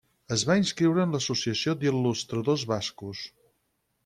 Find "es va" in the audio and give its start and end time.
0.35-0.55